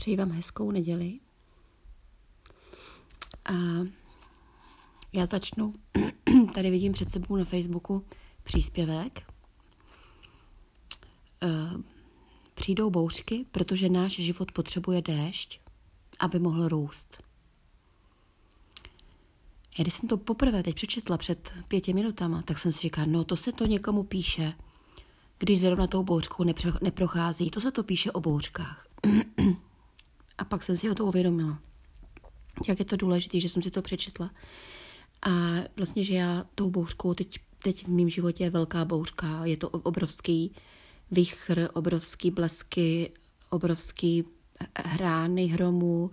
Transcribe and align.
Přeji 0.00 0.16
vám 0.16 0.30
hezkou 0.30 0.70
neděli. 0.70 1.20
A 3.44 3.52
já 5.12 5.26
začnu, 5.26 5.74
tady 6.54 6.70
vidím 6.70 6.92
před 6.92 7.10
sebou 7.10 7.36
na 7.36 7.44
Facebooku 7.44 8.04
příspěvek. 8.42 9.32
Eh, 11.42 11.48
přijdou 12.54 12.90
bouřky, 12.90 13.44
protože 13.50 13.88
náš 13.88 14.12
život 14.12 14.52
potřebuje 14.52 15.02
déšť, 15.02 15.60
aby 16.18 16.38
mohl 16.38 16.68
růst. 16.68 17.22
Já 19.78 19.82
když 19.82 19.94
jsem 19.94 20.08
to 20.08 20.16
poprvé 20.16 20.62
teď 20.62 20.74
přečetla 20.74 21.18
před 21.18 21.52
pěti 21.68 21.94
minutama, 21.94 22.42
tak 22.42 22.58
jsem 22.58 22.72
si 22.72 22.80
říkala, 22.80 23.06
no 23.10 23.24
to 23.24 23.36
se 23.36 23.52
to 23.52 23.66
někomu 23.66 24.02
píše, 24.02 24.52
když 25.38 25.60
zrovna 25.60 25.86
tou 25.86 26.02
bouřkou 26.02 26.44
neprochází. 26.82 27.50
To 27.50 27.60
se 27.60 27.72
to 27.72 27.82
píše 27.82 28.12
o 28.12 28.20
bouřkách. 28.20 28.86
A 30.40 30.44
pak 30.44 30.62
jsem 30.62 30.76
si 30.76 30.90
o 30.90 30.94
to 30.94 31.04
uvědomila. 31.04 31.58
Jak 32.68 32.78
je 32.78 32.84
to 32.84 32.96
důležité, 32.96 33.40
že 33.40 33.48
jsem 33.48 33.62
si 33.62 33.70
to 33.70 33.82
přečetla. 33.82 34.30
A 35.22 35.30
vlastně, 35.76 36.04
že 36.04 36.14
já 36.14 36.44
tou 36.54 36.70
bouřkou, 36.70 37.14
teď, 37.14 37.38
teď 37.62 37.86
v 37.86 37.88
mém 37.88 38.08
životě 38.08 38.44
je 38.44 38.50
velká 38.50 38.84
bouřka, 38.84 39.44
je 39.44 39.56
to 39.56 39.68
obrovský 39.68 40.52
vychr, 41.10 41.68
obrovský 41.72 42.30
blesky, 42.30 43.10
obrovský 43.50 44.24
hrány 44.76 45.46
hromů, 45.46 46.10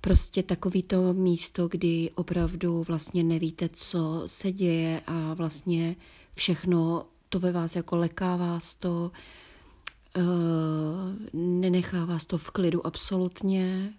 prostě 0.00 0.42
takový 0.42 0.82
to 0.82 1.12
místo, 1.12 1.68
kdy 1.68 2.10
opravdu 2.14 2.82
vlastně 2.82 3.22
nevíte, 3.22 3.68
co 3.68 4.22
se 4.26 4.52
děje 4.52 5.02
a 5.06 5.34
vlastně 5.34 5.96
všechno 6.34 7.06
to 7.28 7.40
ve 7.40 7.52
vás 7.52 7.76
jako 7.76 7.96
leká 7.96 8.36
vás 8.36 8.74
to, 8.74 9.10
nenechá 11.32 12.04
vás 12.04 12.26
to 12.26 12.38
v 12.38 12.50
klidu 12.50 12.86
absolutně 12.86 13.94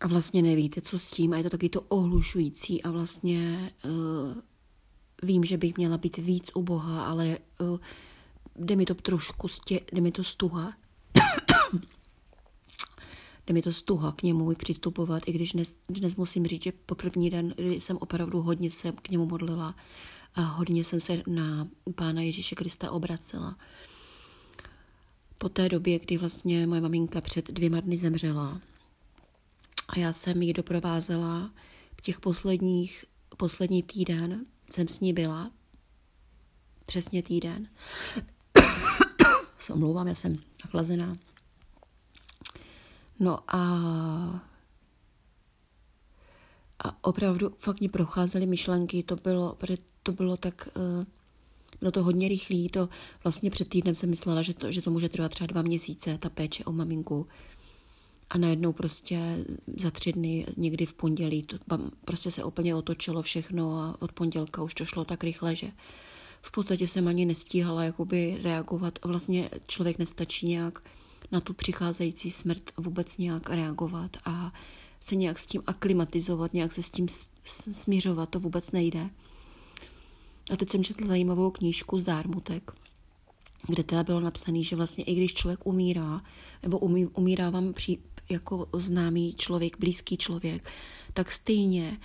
a 0.00 0.08
vlastně 0.08 0.42
nevíte, 0.42 0.80
co 0.80 0.98
s 0.98 1.10
tím 1.10 1.32
a 1.32 1.36
je 1.36 1.42
to 1.42 1.50
taky 1.50 1.68
to 1.68 1.80
ohlušující 1.80 2.82
a 2.82 2.90
vlastně 2.90 3.72
uh, 3.84 4.34
vím, 5.22 5.44
že 5.44 5.56
bych 5.56 5.76
měla 5.76 5.98
být 5.98 6.16
víc 6.16 6.50
u 6.54 6.62
Boha, 6.62 7.04
ale 7.06 7.38
uh, 7.60 7.78
jde 8.56 8.76
mi 8.76 8.86
to 8.86 8.94
trošku, 8.94 9.48
stě, 9.48 9.80
jde 9.92 10.00
mi 10.00 10.12
to 10.12 10.24
stuha. 10.24 10.72
jde 13.46 13.54
mi 13.54 13.62
to 13.62 13.72
stuha 13.72 14.12
k 14.12 14.22
němu 14.22 14.54
přistupovat, 14.54 15.22
i 15.26 15.32
když 15.32 15.52
dnes, 15.52 15.76
dnes 15.88 16.16
musím 16.16 16.46
říct, 16.46 16.62
že 16.62 16.72
po 16.72 16.94
první 16.94 17.30
den 17.30 17.54
jsem 17.58 17.96
opravdu 17.96 18.42
hodně 18.42 18.70
se 18.70 18.92
k 18.92 19.08
němu 19.08 19.26
modlila 19.26 19.74
a 20.34 20.40
hodně 20.40 20.84
jsem 20.84 21.00
se 21.00 21.22
na 21.26 21.68
Pána 21.94 22.22
Ježíše 22.22 22.54
Krista 22.54 22.90
obracela. 22.90 23.56
Po 25.38 25.48
té 25.48 25.68
době, 25.68 25.98
kdy 25.98 26.18
vlastně 26.18 26.66
moje 26.66 26.80
maminka 26.80 27.20
před 27.20 27.50
dvěma 27.50 27.80
dny 27.80 27.96
zemřela 27.96 28.60
a 29.88 29.98
já 29.98 30.12
jsem 30.12 30.42
ji 30.42 30.52
doprovázela 30.52 31.50
v 31.96 32.00
těch 32.00 32.20
posledních, 32.20 33.04
poslední 33.36 33.82
týden, 33.82 34.46
jsem 34.70 34.88
s 34.88 35.00
ní 35.00 35.12
byla, 35.12 35.50
přesně 36.86 37.22
týden. 37.22 37.68
se 39.58 39.72
omlouvám, 39.72 40.08
já 40.08 40.14
jsem 40.14 40.38
nachlazená. 40.64 41.16
No 43.20 43.38
a 43.54 44.44
a 46.84 47.04
opravdu 47.04 47.54
fakt 47.58 47.80
mě 47.80 47.88
procházely 47.88 48.46
myšlenky, 48.46 49.02
to 49.02 49.16
bylo, 49.16 49.58
to 50.02 50.12
bylo 50.12 50.36
tak, 50.36 50.68
uh, 50.76 51.04
bylo 51.80 51.92
to 51.92 52.02
hodně 52.02 52.28
rychlý, 52.28 52.68
to 52.68 52.88
vlastně 53.24 53.50
před 53.50 53.68
týdnem 53.68 53.94
jsem 53.94 54.10
myslela, 54.10 54.42
že 54.42 54.54
to, 54.54 54.72
že 54.72 54.82
to 54.82 54.90
může 54.90 55.08
trvat 55.08 55.32
třeba 55.32 55.46
dva 55.46 55.62
měsíce, 55.62 56.18
ta 56.18 56.30
péče 56.30 56.64
o 56.64 56.72
maminku. 56.72 57.26
A 58.30 58.38
najednou 58.38 58.72
prostě 58.72 59.44
za 59.76 59.90
tři 59.90 60.12
dny, 60.12 60.46
někdy 60.56 60.86
v 60.86 60.94
pondělí, 60.94 61.42
to 61.42 61.56
prostě 62.04 62.30
se 62.30 62.44
úplně 62.44 62.74
otočilo 62.74 63.22
všechno 63.22 63.78
a 63.78 63.96
od 64.02 64.12
pondělka 64.12 64.62
už 64.62 64.74
to 64.74 64.84
šlo 64.84 65.04
tak 65.04 65.24
rychle, 65.24 65.56
že 65.56 65.70
v 66.42 66.50
podstatě 66.50 66.88
jsem 66.88 67.08
ani 67.08 67.24
nestíhala 67.24 67.84
jakoby 67.84 68.38
reagovat. 68.42 68.98
Vlastně 69.04 69.50
člověk 69.66 69.98
nestačí 69.98 70.46
nějak 70.46 70.78
na 71.32 71.40
tu 71.40 71.54
přicházející 71.54 72.30
smrt 72.30 72.62
vůbec 72.76 73.18
nějak 73.18 73.50
reagovat 73.50 74.16
a 74.24 74.52
se 75.00 75.16
nějak 75.16 75.38
s 75.38 75.46
tím 75.46 75.62
aklimatizovat, 75.66 76.54
nějak 76.54 76.72
se 76.72 76.82
s 76.82 76.90
tím 76.90 77.06
smířovat, 77.72 78.28
to 78.28 78.40
vůbec 78.40 78.72
nejde. 78.72 79.10
A 80.52 80.56
teď 80.56 80.70
jsem 80.70 80.84
četla 80.84 81.06
zajímavou 81.06 81.50
knížku 81.50 81.98
Zármutek, 81.98 82.70
kde 83.68 83.82
teda 83.82 84.02
bylo 84.02 84.20
napsané, 84.20 84.62
že 84.62 84.76
vlastně 84.76 85.04
i 85.04 85.14
když 85.14 85.34
člověk 85.34 85.66
umírá, 85.66 86.22
nebo 86.62 86.78
umí, 86.78 87.06
umírá 87.06 87.50
vám 87.50 87.72
při, 87.72 87.98
jako 88.28 88.66
známý 88.72 89.34
člověk, 89.34 89.78
blízký 89.78 90.16
člověk, 90.16 90.70
tak 91.14 91.30
stejně 91.30 91.98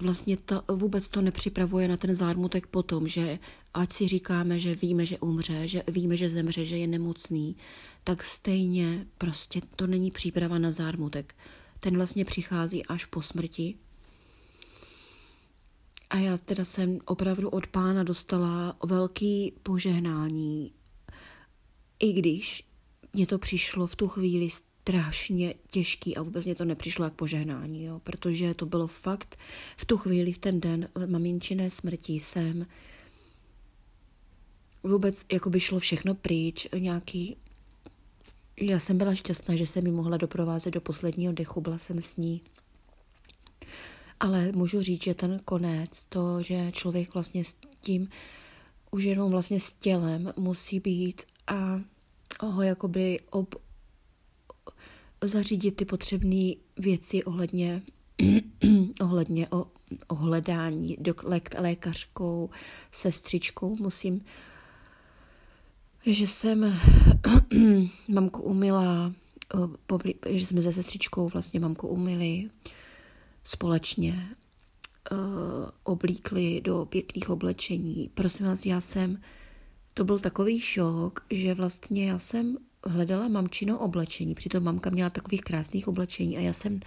vlastně 0.00 0.36
to, 0.36 0.62
vůbec 0.68 1.08
to 1.08 1.20
nepřipravuje 1.20 1.88
na 1.88 1.96
ten 1.96 2.14
zármutek 2.14 2.66
potom, 2.66 3.08
že 3.08 3.38
ať 3.74 3.92
si 3.92 4.08
říkáme, 4.08 4.58
že 4.58 4.74
víme, 4.74 5.06
že 5.06 5.18
umře, 5.18 5.68
že 5.68 5.82
víme, 5.88 6.16
že 6.16 6.28
zemře, 6.28 6.64
že 6.64 6.76
je 6.76 6.86
nemocný, 6.86 7.56
tak 8.04 8.24
stejně 8.24 9.06
prostě 9.18 9.60
to 9.76 9.86
není 9.86 10.10
příprava 10.10 10.58
na 10.58 10.70
zármutek. 10.70 11.34
Ten 11.80 11.96
vlastně 11.96 12.24
přichází 12.24 12.86
až 12.86 13.04
po 13.04 13.22
smrti. 13.22 13.74
A 16.10 16.16
já 16.16 16.38
teda 16.38 16.64
jsem 16.64 16.98
opravdu 17.04 17.48
od 17.48 17.66
pána 17.66 18.02
dostala 18.02 18.76
velký 18.84 19.52
požehnání, 19.62 20.72
i 21.98 22.12
když 22.12 22.64
mě 23.12 23.26
to 23.26 23.38
přišlo 23.38 23.86
v 23.86 23.96
tu 23.96 24.08
chvíli 24.08 24.50
strašně 24.50 25.54
těžký 25.70 26.16
a 26.16 26.22
vůbec 26.22 26.44
mě 26.44 26.54
to 26.54 26.64
nepřišlo 26.64 27.04
jak 27.04 27.14
požehnání, 27.14 27.84
jo, 27.84 28.00
protože 28.04 28.54
to 28.54 28.66
bylo 28.66 28.86
fakt 28.86 29.38
v 29.76 29.84
tu 29.84 29.96
chvíli, 29.96 30.32
v 30.32 30.38
ten 30.38 30.60
den 30.60 30.88
maminčiné 31.06 31.70
smrti 31.70 32.12
jsem 32.12 32.66
vůbec 34.82 35.24
jako 35.32 35.50
by 35.50 35.60
šlo 35.60 35.78
všechno 35.78 36.14
pryč, 36.14 36.68
nějaký 36.78 37.36
já 38.60 38.78
jsem 38.78 38.98
byla 38.98 39.14
šťastná, 39.14 39.56
že 39.56 39.66
jsem 39.66 39.84
mi 39.84 39.90
mohla 39.90 40.16
doprovázet 40.16 40.74
do 40.74 40.80
posledního 40.80 41.32
dechu, 41.32 41.60
byla 41.60 41.78
jsem 41.78 42.00
s 42.00 42.16
ní. 42.16 42.42
Ale 44.20 44.52
můžu 44.52 44.82
říct, 44.82 45.04
že 45.04 45.14
ten 45.14 45.40
konec, 45.44 46.06
to, 46.06 46.42
že 46.42 46.72
člověk 46.72 47.14
vlastně 47.14 47.44
s 47.44 47.54
tím, 47.80 48.08
už 48.90 49.02
jenom 49.02 49.30
vlastně 49.30 49.60
s 49.60 49.72
tělem 49.72 50.32
musí 50.36 50.80
být 50.80 51.22
a 51.46 51.80
ho 52.40 52.62
jakoby 52.62 53.20
ob, 53.30 53.54
zařídit 55.24 55.76
ty 55.76 55.84
potřebné 55.84 56.52
věci 56.78 57.24
ohledně, 57.24 57.82
ohledně 59.00 59.48
o, 59.48 59.66
ohledání 60.08 60.96
do 61.00 61.14
lékařkou, 61.58 62.50
sestřičkou. 62.92 63.76
Musím, 63.76 64.24
že 66.06 66.26
jsem 66.26 66.80
mamku 68.08 68.42
umila, 68.42 69.12
že 70.28 70.46
jsme 70.46 70.62
se 70.62 70.72
sestřičkou 70.72 71.28
vlastně 71.28 71.60
mamku 71.60 71.88
umili 71.88 72.50
společně, 73.50 74.28
oblíkli 75.84 76.60
do 76.64 76.84
pěkných 76.84 77.30
oblečení. 77.30 78.10
Prosím 78.14 78.46
vás, 78.46 78.66
já 78.66 78.80
jsem, 78.80 79.20
to 79.94 80.04
byl 80.04 80.18
takový 80.18 80.60
šok, 80.60 81.26
že 81.30 81.54
vlastně 81.54 82.06
já 82.10 82.18
jsem 82.18 82.58
hledala 82.86 83.28
mamčino 83.28 83.78
oblečení, 83.78 84.34
přitom 84.34 84.62
mamka 84.62 84.90
měla 84.90 85.10
takových 85.10 85.40
krásných 85.40 85.88
oblečení 85.88 86.36
a 86.36 86.40
já 86.40 86.52
jsem, 86.52 86.80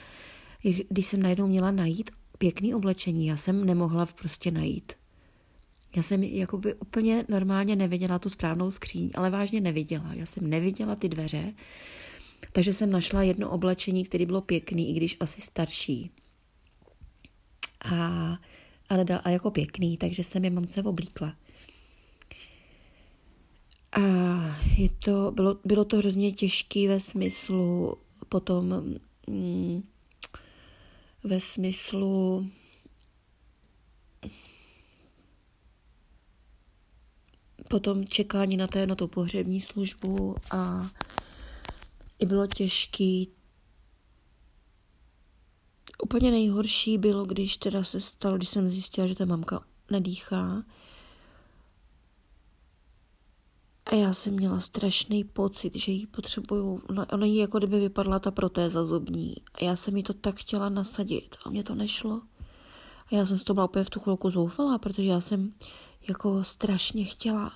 když 0.89 1.05
jsem 1.05 1.21
najednou 1.21 1.47
měla 1.47 1.71
najít 1.71 2.11
pěkný 2.37 2.75
oblečení, 2.75 3.27
já 3.27 3.37
jsem 3.37 3.65
nemohla 3.65 4.05
prostě 4.05 4.51
najít. 4.51 4.93
Já 5.95 6.03
jsem 6.03 6.23
jakoby 6.23 6.73
úplně 6.73 7.25
normálně 7.29 7.75
neviděla 7.75 8.19
tu 8.19 8.29
správnou 8.29 8.71
skříň, 8.71 9.11
ale 9.13 9.29
vážně 9.29 9.61
neviděla. 9.61 10.13
Já 10.13 10.25
jsem 10.25 10.49
neviděla 10.49 10.95
ty 10.95 11.09
dveře, 11.09 11.53
takže 12.51 12.73
jsem 12.73 12.91
našla 12.91 13.23
jedno 13.23 13.49
oblečení, 13.49 14.05
které 14.05 14.25
bylo 14.25 14.41
pěkný, 14.41 14.89
i 14.89 14.93
když 14.93 15.17
asi 15.19 15.41
starší. 15.41 16.11
A, 17.83 18.37
ale 18.89 19.05
dal, 19.05 19.21
a 19.23 19.29
jako 19.29 19.51
pěkný, 19.51 19.97
takže 19.97 20.23
jsem 20.23 20.43
je 20.43 20.49
mamce 20.49 20.83
oblíkla. 20.83 21.35
A 23.91 24.01
je 24.77 24.89
to, 24.89 25.31
bylo, 25.31 25.57
bylo 25.65 25.85
to 25.85 25.97
hrozně 25.97 26.31
těžké 26.31 26.87
ve 26.87 26.99
smyslu 26.99 27.97
potom 28.29 28.85
mm, 29.27 29.83
ve 31.23 31.39
smyslu 31.39 32.49
potom 37.69 38.05
čekání 38.07 38.57
na, 38.57 38.67
té, 38.67 38.87
na 38.87 38.95
tu 38.95 39.07
pohřební 39.07 39.61
službu 39.61 40.35
a 40.51 40.89
i 42.19 42.25
bylo 42.25 42.47
těžký. 42.47 43.29
Úplně 46.03 46.31
nejhorší 46.31 46.97
bylo, 46.97 47.25
když 47.25 47.57
teda 47.57 47.83
se 47.83 47.99
stalo, 47.99 48.37
když 48.37 48.49
jsem 48.49 48.69
zjistila, 48.69 49.07
že 49.07 49.15
ta 49.15 49.25
mamka 49.25 49.63
nedýchá. 49.91 50.63
A 53.85 53.95
já 53.95 54.13
jsem 54.13 54.33
měla 54.33 54.59
strašný 54.59 55.23
pocit, 55.23 55.75
že 55.75 55.91
jí 55.91 56.07
potřebuju, 56.07 56.81
ona, 56.89 57.13
ona 57.13 57.25
jí 57.25 57.37
jako 57.37 57.57
kdyby 57.57 57.79
vypadla 57.79 58.19
ta 58.19 58.31
protéza 58.31 58.85
zubní. 58.85 59.35
A 59.53 59.63
já 59.63 59.75
jsem 59.75 59.97
jí 59.97 60.03
to 60.03 60.13
tak 60.13 60.35
chtěla 60.39 60.69
nasadit 60.69 61.35
a 61.45 61.49
mě 61.49 61.63
to 61.63 61.75
nešlo. 61.75 62.21
A 63.11 63.15
já 63.15 63.25
jsem 63.25 63.37
z 63.37 63.43
toho 63.43 63.55
byla 63.55 63.65
úplně 63.65 63.85
v 63.85 63.89
tu 63.89 63.99
chvilku 63.99 64.29
zoufalá, 64.29 64.77
protože 64.77 65.03
já 65.03 65.21
jsem 65.21 65.53
jako 66.07 66.43
strašně 66.43 67.05
chtěla, 67.05 67.53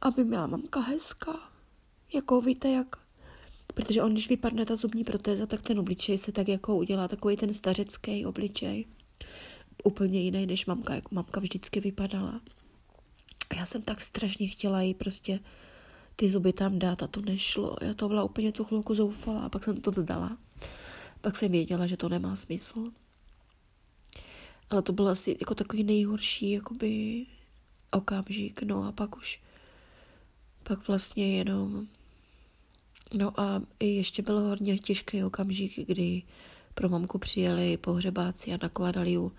aby 0.00 0.24
měla 0.24 0.46
mamka 0.46 0.80
hezká. 0.80 1.52
Jako 2.14 2.40
víte, 2.40 2.70
jak 2.70 3.01
Protože 3.74 4.02
on, 4.02 4.12
když 4.12 4.28
vypadne 4.28 4.66
ta 4.66 4.76
zubní 4.76 5.04
protéza, 5.04 5.46
tak 5.46 5.62
ten 5.62 5.78
obličej 5.78 6.18
se 6.18 6.32
tak 6.32 6.48
jako 6.48 6.76
udělá 6.76 7.08
takový 7.08 7.36
ten 7.36 7.54
stařecký 7.54 8.26
obličej. 8.26 8.86
Úplně 9.84 10.20
jiný, 10.20 10.46
než 10.46 10.66
mamka, 10.66 10.94
jak 10.94 11.10
mamka 11.10 11.40
vždycky 11.40 11.80
vypadala. 11.80 12.40
A 13.50 13.54
já 13.54 13.66
jsem 13.66 13.82
tak 13.82 14.00
strašně 14.00 14.48
chtěla 14.48 14.82
jí 14.82 14.94
prostě 14.94 15.40
ty 16.16 16.28
zuby 16.28 16.52
tam 16.52 16.78
dát 16.78 17.02
a 17.02 17.06
to 17.06 17.20
nešlo. 17.20 17.76
Já 17.80 17.94
to 17.94 18.08
byla 18.08 18.24
úplně 18.24 18.52
tu 18.52 18.64
chvilku 18.64 18.94
zoufala 18.94 19.40
a 19.40 19.48
pak 19.48 19.64
jsem 19.64 19.80
to 19.80 19.90
vzdala. 19.90 20.38
Pak 21.20 21.36
jsem 21.36 21.52
věděla, 21.52 21.86
že 21.86 21.96
to 21.96 22.08
nemá 22.08 22.36
smysl. 22.36 22.92
Ale 24.70 24.82
to 24.82 24.92
byl 24.92 25.08
asi 25.08 25.36
jako 25.40 25.54
takový 25.54 25.84
nejhorší 25.84 26.50
jakoby 26.50 27.26
okamžik, 27.90 28.62
no 28.62 28.84
a 28.84 28.92
pak 28.92 29.16
už 29.16 29.40
pak 30.62 30.88
vlastně 30.88 31.36
jenom 31.36 31.86
No 33.14 33.40
a 33.40 33.62
ještě 33.80 34.22
byl 34.22 34.40
hodně 34.40 34.78
těžký 34.78 35.24
okamžik, 35.24 35.86
kdy 35.86 36.22
pro 36.74 36.88
mamku 36.88 37.18
přijeli 37.18 37.76
pohřebáci 37.76 38.52
a 38.52 38.58
nakladali 38.62 39.10
ji, 39.10 39.30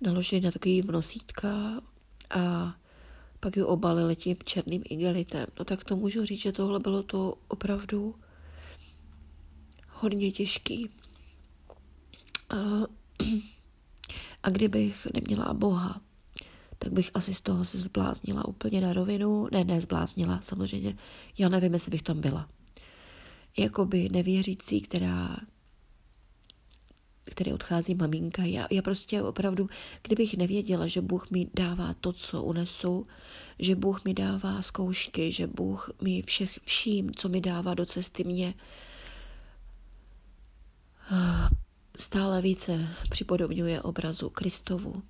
naložili 0.00 0.40
na 0.40 0.50
takový 0.50 0.82
vnosítka 0.82 1.80
a 2.30 2.74
pak 3.40 3.56
ji 3.56 3.62
obalili 3.62 4.16
tím 4.16 4.36
černým 4.44 4.82
igelitem. 4.90 5.46
No 5.58 5.64
tak 5.64 5.84
to 5.84 5.96
můžu 5.96 6.24
říct, 6.24 6.40
že 6.40 6.52
tohle 6.52 6.80
bylo 6.80 7.02
to 7.02 7.34
opravdu 7.48 8.14
hodně 9.88 10.32
těžký. 10.32 10.90
A, 12.50 12.56
a 14.42 14.50
kdybych 14.50 15.06
neměla 15.14 15.54
Boha, 15.54 16.00
tak 16.78 16.92
bych 16.92 17.10
asi 17.14 17.34
z 17.34 17.40
toho 17.40 17.64
se 17.64 17.78
zbláznila 17.78 18.48
úplně 18.48 18.80
na 18.80 18.92
rovinu. 18.92 19.48
Ne, 19.52 19.64
ne, 19.64 19.80
zbláznila, 19.80 20.40
samozřejmě. 20.42 20.96
Já 21.38 21.48
nevím, 21.48 21.74
jestli 21.74 21.90
bych 21.90 22.02
tam 22.02 22.20
byla 22.20 22.48
jakoby 23.58 24.08
nevěřící, 24.12 24.80
která 24.80 25.36
který 27.30 27.52
odchází 27.52 27.94
maminka. 27.94 28.44
Já, 28.44 28.66
já 28.70 28.82
prostě 28.82 29.22
opravdu, 29.22 29.68
kdybych 30.02 30.36
nevěděla, 30.36 30.86
že 30.86 31.00
Bůh 31.00 31.30
mi 31.30 31.46
dává 31.54 31.94
to, 31.94 32.12
co 32.12 32.42
unesu, 32.42 33.06
že 33.58 33.76
Bůh 33.76 34.04
mi 34.04 34.14
dává 34.14 34.62
zkoušky, 34.62 35.32
že 35.32 35.46
Bůh 35.46 35.90
mi 36.02 36.22
všech, 36.22 36.58
vším, 36.64 37.14
co 37.14 37.28
mi 37.28 37.40
dává 37.40 37.74
do 37.74 37.86
cesty 37.86 38.24
mě, 38.24 38.54
stále 41.98 42.42
více 42.42 42.88
připodobňuje 43.10 43.82
obrazu 43.82 44.30
Kristovu. 44.30 45.02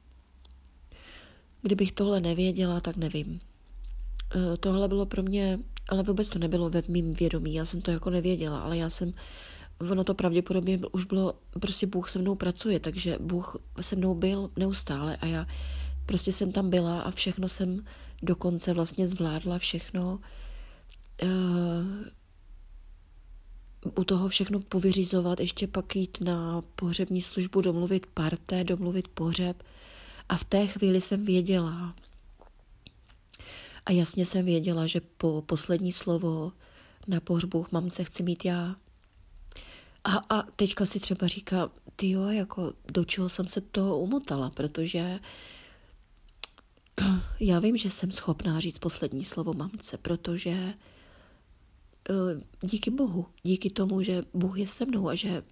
Kdybych 1.63 1.93
tohle 1.93 2.21
nevěděla, 2.21 2.81
tak 2.81 2.97
nevím. 2.97 3.41
Eh, 4.35 4.57
tohle 4.57 4.89
bylo 4.89 5.07
pro 5.07 5.23
mě, 5.23 5.59
ale 5.89 6.03
vůbec 6.03 6.29
to 6.29 6.39
nebylo 6.39 6.71
ve 6.71 6.83
mým 6.89 7.15
vědomí, 7.15 7.55
já 7.55 7.65
jsem 7.65 7.81
to 7.81 7.91
jako 7.91 8.11
nevěděla, 8.11 8.61
ale 8.61 8.77
já 8.77 8.91
jsem, 8.91 9.13
ono 9.91 10.05
to 10.05 10.15
pravděpodobně 10.15 10.81
už 10.93 11.05
bylo, 11.05 11.35
prostě 11.61 11.87
Bůh 11.87 12.11
se 12.11 12.19
mnou 12.19 12.35
pracuje, 12.35 12.81
takže 12.81 13.19
Bůh 13.21 13.57
se 13.81 13.97
mnou 13.97 14.15
byl 14.15 14.51
neustále 14.57 15.17
a 15.17 15.27
já 15.27 15.47
prostě 16.07 16.33
jsem 16.33 16.53
tam 16.53 16.71
byla 16.71 17.01
a 17.01 17.11
všechno 17.11 17.49
jsem 17.49 17.85
dokonce 18.23 18.73
vlastně 18.73 19.07
zvládla, 19.07 19.59
všechno 19.59 20.21
uh, 21.23 21.29
u 23.99 24.05
toho 24.05 24.29
všechno 24.29 24.61
povyřizovat, 24.61 25.41
ještě 25.41 25.67
pak 25.67 25.97
jít 25.97 26.19
na 26.21 26.63
pohřební 26.75 27.23
službu, 27.23 27.61
domluvit 27.61 28.07
parte, 28.07 28.65
domluvit 28.65 29.09
pohřeb. 29.09 29.63
A 30.29 30.37
v 30.37 30.45
té 30.45 30.67
chvíli 30.67 31.01
jsem 31.01 31.25
věděla, 31.25 31.95
a 33.89 33.93
jasně 33.93 34.27
jsem 34.27 34.45
věděla, 34.45 34.87
že 34.87 35.01
po 35.01 35.43
poslední 35.47 35.93
slovo 35.93 36.53
na 37.07 37.21
pohřbu 37.21 37.67
mamce 37.73 38.05
chci 38.05 38.23
mít 38.23 38.45
já. 38.45 38.77
A, 40.05 40.17
a 40.17 40.43
teďka 40.43 40.87
si 40.87 41.01
třeba 41.01 41.27
říká, 41.27 41.71
ty 41.97 42.11
jo, 42.11 42.25
jako 42.25 42.73
do 42.93 43.05
čeho 43.05 43.29
jsem 43.29 43.49
se 43.49 43.61
to 43.61 43.99
umotala, 43.99 44.51
protože 44.51 45.21
já 47.41 47.59
vím, 47.59 47.77
že 47.77 47.91
jsem 47.91 48.13
schopná 48.13 48.61
říct 48.61 48.79
poslední 48.79 49.25
slovo 49.25 49.55
mamce, 49.55 49.99
protože 49.99 50.51
eh, 50.51 52.15
díky 52.61 52.91
Bohu, 52.91 53.27
díky 53.43 53.71
tomu, 53.71 54.03
že 54.03 54.23
Bůh 54.35 54.59
je 54.59 54.67
se 54.67 54.85
mnou 54.85 55.09
a 55.09 55.15
že, 55.15 55.43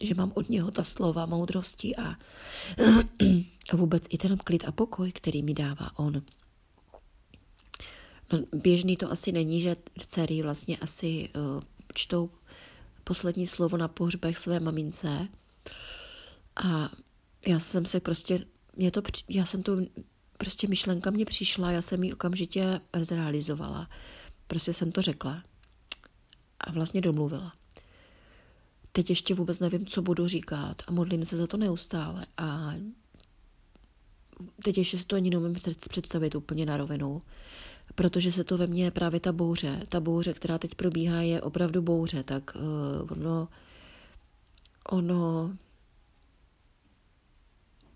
že 0.00 0.14
mám 0.14 0.32
od 0.34 0.48
něho 0.48 0.70
ta 0.70 0.84
slova 0.84 1.26
moudrosti 1.26 1.96
a, 1.96 2.08
a 3.70 3.76
vůbec 3.76 4.04
i 4.08 4.18
ten 4.18 4.38
klid 4.38 4.64
a 4.64 4.72
pokoj, 4.72 5.12
který 5.12 5.42
mi 5.42 5.54
dává 5.54 5.98
on. 5.98 6.22
Běžný 8.54 8.96
to 8.96 9.12
asi 9.12 9.32
není, 9.32 9.60
že 9.60 9.76
dcery 10.06 10.42
vlastně 10.42 10.76
asi 10.76 11.28
uh, 11.36 11.62
čtou 11.94 12.30
poslední 13.04 13.46
slovo 13.46 13.76
na 13.76 13.88
pohřbech 13.88 14.38
své 14.38 14.60
mamince. 14.60 15.28
A 16.64 16.90
já 17.46 17.60
jsem 17.60 17.86
se 17.86 18.00
prostě, 18.00 18.44
mě 18.76 18.90
to, 18.90 19.02
já 19.28 19.46
jsem 19.46 19.62
tu, 19.62 19.86
prostě 20.38 20.68
myšlenka 20.68 21.10
mě 21.10 21.24
přišla, 21.24 21.70
já 21.70 21.82
jsem 21.82 22.04
ji 22.04 22.12
okamžitě 22.12 22.80
zrealizovala. 23.00 23.88
Prostě 24.46 24.74
jsem 24.74 24.92
to 24.92 25.02
řekla 25.02 25.42
a 26.60 26.72
vlastně 26.72 27.00
domluvila. 27.00 27.52
Teď 28.92 29.10
ještě 29.10 29.34
vůbec 29.34 29.60
nevím, 29.60 29.86
co 29.86 30.02
budu 30.02 30.28
říkat 30.28 30.82
a 30.86 30.92
modlím 30.92 31.24
se 31.24 31.36
za 31.36 31.46
to 31.46 31.56
neustále 31.56 32.26
a 32.36 32.74
teď 34.64 34.78
ještě 34.78 34.98
si 34.98 35.04
to 35.04 35.16
ani 35.16 35.30
neumím 35.30 35.56
představit 35.88 36.34
úplně 36.34 36.66
na 36.66 36.76
rovinu 36.76 37.22
protože 37.94 38.32
se 38.32 38.44
to 38.44 38.58
ve 38.58 38.66
mně 38.66 38.90
právě 38.90 39.20
ta 39.20 39.32
bouře, 39.32 39.86
ta 39.88 40.00
bouře, 40.00 40.32
která 40.32 40.58
teď 40.58 40.74
probíhá, 40.74 41.20
je 41.20 41.42
opravdu 41.42 41.82
bouře, 41.82 42.22
tak 42.22 42.54
uh, 42.54 43.12
ono, 43.12 43.48
ono 44.90 45.56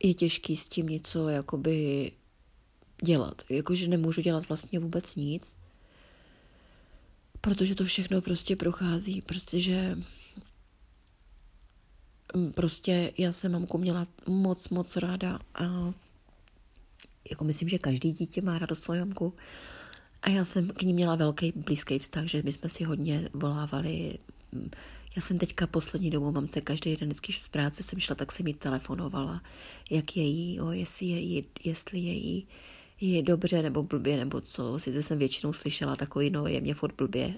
je 0.03 0.15
těžký 0.15 0.57
s 0.57 0.69
tím 0.69 0.87
něco 0.87 1.29
jakoby 1.29 2.13
dělat. 3.03 3.43
Jakože 3.51 3.89
nemůžu 3.89 4.21
dělat 4.21 4.49
vlastně 4.49 4.79
vůbec 4.79 5.17
nic, 5.17 5.57
protože 7.41 7.75
to 7.75 7.85
všechno 7.85 8.21
prostě 8.21 8.57
prochází, 8.57 9.23
protože 9.23 9.99
mm, 12.35 12.53
prostě 12.53 13.13
já 13.19 13.33
jsem 13.33 13.53
mamku 13.53 13.79
měla 13.79 14.07
moc, 14.27 14.69
moc 14.69 14.97
ráda 14.97 15.39
a 15.55 15.95
jako 17.31 17.45
myslím, 17.45 17.69
že 17.69 17.79
každý 17.79 18.13
dítě 18.13 18.43
má 18.43 18.59
rádo 18.59 18.75
svou 18.75 18.95
mamku, 18.99 19.35
a 20.27 20.31
já 20.31 20.45
jsem 20.45 20.69
k 20.69 20.83
ní 20.83 20.95
měla 20.95 21.15
velký 21.15 21.53
blízký 21.57 21.99
vztah, 21.99 22.25
že 22.25 22.43
my 22.43 22.53
jsme 22.53 22.69
si 22.69 22.85
hodně 22.85 23.29
volávali. 23.33 24.19
Já 25.17 25.23
jsem 25.23 25.39
teďka 25.39 25.67
poslední 25.67 26.11
dobou 26.11 26.33
mamce 26.33 26.61
každý 26.61 26.97
den, 26.97 27.09
vždycky 27.09 27.33
z 27.33 27.49
práce 27.49 27.83
jsem 27.83 28.01
šla, 28.01 28.15
tak 28.15 28.33
jsem 28.33 28.47
jí 28.47 28.55
telefonovala, 28.55 29.43
jak 29.91 30.17
je 30.17 30.23
jí, 30.23 30.61
o, 30.61 30.73
jestli 30.73 31.07
je 31.07 31.19
jí, 31.19 31.45
jestli 31.65 31.99
je 31.99 32.13
jí, 32.13 32.49
je 33.01 33.23
dobře 33.23 33.63
nebo 33.63 33.83
blbě, 33.83 34.17
nebo 34.17 34.41
co. 34.41 34.79
Sice 34.79 35.03
jsem 35.03 35.19
většinou 35.19 35.53
slyšela 35.53 35.97
takový, 35.97 36.31
no 36.31 36.47
je 36.47 36.61
mě 36.61 36.75
furt 36.75 36.95
blbě. 36.97 37.35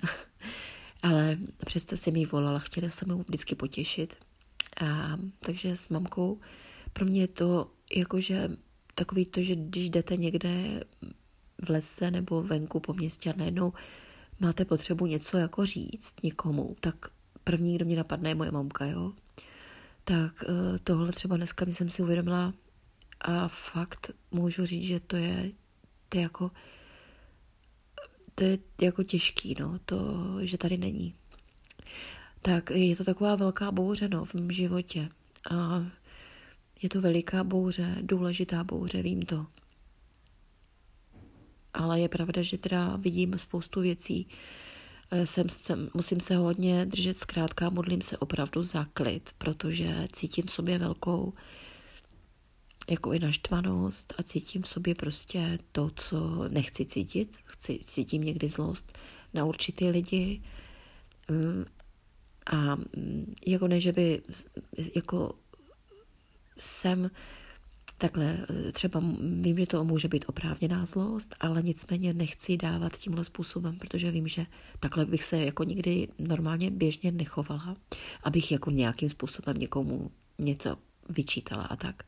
Ale 1.02 1.38
přesto 1.66 1.96
jsem 1.96 2.16
jí 2.16 2.26
volala, 2.26 2.58
chtěla 2.58 2.90
jsem 2.90 3.10
ji 3.10 3.24
vždycky 3.28 3.54
potěšit. 3.54 4.16
A 4.80 5.18
takže 5.40 5.76
s 5.76 5.88
mamkou 5.88 6.40
pro 6.92 7.04
mě 7.04 7.20
je 7.20 7.28
to 7.28 7.70
jakože 7.96 8.50
takový 8.94 9.26
to, 9.26 9.42
že 9.42 9.56
když 9.56 9.90
jdete 9.90 10.16
někde 10.16 10.84
v 11.62 11.70
lese 11.70 12.10
nebo 12.10 12.42
venku 12.42 12.80
po 12.80 12.94
městě 12.94 13.32
a 13.32 13.36
najednou 13.36 13.72
máte 14.40 14.64
potřebu 14.64 15.06
něco 15.06 15.38
jako 15.38 15.66
říct 15.66 16.14
někomu, 16.22 16.76
tak 16.80 16.96
první, 17.44 17.74
kdo 17.74 17.84
mě 17.84 17.96
napadne, 17.96 18.30
je 18.30 18.34
moje 18.34 18.50
mamka, 18.50 18.84
jo. 18.84 19.12
Tak 20.04 20.44
eh, 20.48 20.78
tohle 20.84 21.12
třeba 21.12 21.36
dneska 21.36 21.66
jsem 21.66 21.90
si 21.90 22.02
uvědomila 22.02 22.54
a 23.20 23.48
fakt 23.48 24.10
můžu 24.30 24.66
říct, 24.66 24.84
že 24.84 25.00
to 25.00 25.16
je, 25.16 25.50
to 26.08 26.18
je 26.18 26.22
jako 26.22 26.50
to 28.34 28.44
je 28.44 28.58
jako 28.80 29.02
těžký, 29.02 29.54
no, 29.60 29.78
to, 29.84 29.98
že 30.40 30.58
tady 30.58 30.76
není. 30.76 31.14
Tak 32.42 32.70
je 32.70 32.96
to 32.96 33.04
taková 33.04 33.36
velká 33.36 33.72
bouře, 33.72 34.08
no, 34.08 34.24
v 34.24 34.34
mém 34.34 34.52
životě. 34.52 35.08
A 35.50 35.86
je 36.82 36.88
to 36.88 37.00
veliká 37.00 37.44
bouře, 37.44 37.96
důležitá 38.02 38.64
bouře, 38.64 39.02
vím 39.02 39.22
to 39.22 39.46
ale 41.74 42.00
je 42.00 42.08
pravda, 42.08 42.42
že 42.42 42.58
teda 42.58 42.96
vidím 42.96 43.38
spoustu 43.38 43.80
věcí. 43.80 44.28
Eh, 45.10 45.26
jsem, 45.26 45.48
jsem, 45.48 45.90
musím 45.94 46.20
se 46.20 46.36
hodně 46.36 46.86
držet 46.86 47.18
zkrátka, 47.18 47.70
modlím 47.70 48.02
se 48.02 48.18
opravdu 48.18 48.62
za 48.62 48.86
klid, 48.92 49.30
protože 49.38 50.08
cítím 50.12 50.44
v 50.46 50.52
sobě 50.52 50.78
velkou 50.78 51.32
jako 52.90 53.12
i 53.12 53.18
naštvanost 53.18 54.14
a 54.18 54.22
cítím 54.22 54.62
v 54.62 54.68
sobě 54.68 54.94
prostě 54.94 55.58
to, 55.72 55.90
co 55.96 56.48
nechci 56.48 56.86
cítit. 56.86 57.36
Chci, 57.44 57.80
cítím 57.84 58.24
někdy 58.24 58.48
zlost 58.48 58.98
na 59.34 59.44
určitý 59.44 59.90
lidi. 59.90 60.42
Mm, 61.30 61.64
a 62.46 62.76
mm, 62.76 63.34
jako 63.46 63.68
ne, 63.68 63.80
že 63.80 63.92
by 63.92 64.22
jako 64.94 65.34
jsem 66.58 67.10
takhle, 67.98 68.46
třeba 68.72 69.00
vím, 69.40 69.58
že 69.58 69.66
to 69.66 69.84
může 69.84 70.08
být 70.08 70.24
oprávněná 70.28 70.86
zlost, 70.86 71.34
ale 71.40 71.62
nicméně 71.62 72.14
nechci 72.14 72.56
dávat 72.56 72.96
tímhle 72.96 73.24
způsobem, 73.24 73.78
protože 73.78 74.10
vím, 74.10 74.28
že 74.28 74.46
takhle 74.80 75.06
bych 75.06 75.24
se 75.24 75.38
jako 75.38 75.64
nikdy 75.64 76.08
normálně 76.18 76.70
běžně 76.70 77.12
nechovala, 77.12 77.76
abych 78.22 78.52
jako 78.52 78.70
nějakým 78.70 79.08
způsobem 79.08 79.56
někomu 79.56 80.10
něco 80.38 80.76
vyčítala 81.08 81.64
a 81.64 81.76
tak. 81.76 82.02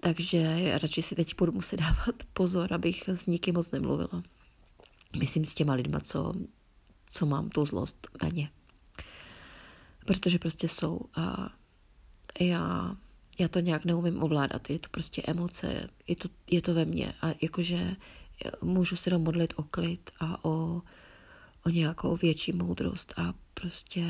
Takže 0.00 0.72
radši 0.78 1.02
si 1.02 1.14
teď 1.14 1.34
budu 1.38 1.52
muset 1.52 1.76
dávat 1.80 2.14
pozor, 2.32 2.72
abych 2.72 3.08
s 3.08 3.26
nikým 3.26 3.54
moc 3.54 3.70
nemluvila. 3.70 4.22
Myslím 5.18 5.44
s 5.44 5.54
těma 5.54 5.74
lidma, 5.74 6.00
co, 6.00 6.34
co 7.06 7.26
mám 7.26 7.48
tu 7.48 7.66
zlost 7.66 8.08
na 8.22 8.28
ně. 8.28 8.50
Protože 10.06 10.38
prostě 10.38 10.68
jsou 10.68 11.00
a 11.16 11.50
já, 12.40 12.96
já 13.40 13.48
to 13.48 13.60
nějak 13.60 13.84
neumím 13.84 14.22
ovládat. 14.22 14.70
Je 14.70 14.78
to 14.78 14.88
prostě 14.90 15.22
emoce, 15.26 15.88
je 16.06 16.16
to, 16.16 16.28
je 16.50 16.62
to 16.62 16.74
ve 16.74 16.84
mně 16.84 17.14
a 17.22 17.26
jakože 17.42 17.96
můžu 18.62 18.96
se 18.96 19.10
domodlit 19.10 19.54
o 19.56 19.62
klid 19.62 20.10
a 20.20 20.44
o, 20.44 20.82
o 21.66 21.68
nějakou 21.68 22.16
větší 22.16 22.52
moudrost 22.52 23.14
a 23.16 23.34
prostě, 23.54 24.04